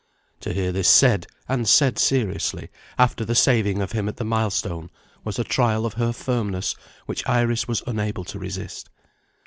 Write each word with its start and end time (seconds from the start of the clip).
To 0.39 0.51
hear 0.51 0.71
this 0.71 0.87
said 0.89 1.27
and 1.47 1.69
said 1.69 1.99
seriously 1.99 2.69
after 2.97 3.23
the 3.23 3.35
saving 3.35 3.83
of 3.83 3.91
him 3.91 4.09
at 4.09 4.17
the 4.17 4.23
milestone, 4.25 4.89
was 5.23 5.37
a 5.37 5.43
trial 5.43 5.85
of 5.85 5.93
her 5.93 6.11
firmness 6.11 6.73
which 7.05 7.21
Iris 7.29 7.67
was 7.67 7.83
unable 7.85 8.23
to 8.23 8.39
resist. 8.39 8.89